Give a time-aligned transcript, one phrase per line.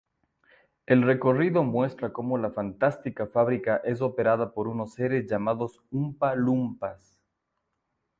[0.87, 7.19] El recorrido muestra cómo la fantástica fábrica es operada por unos seres llamados Oompa-Loompas.